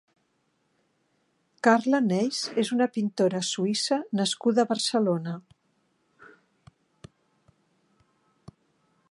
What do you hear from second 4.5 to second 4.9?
a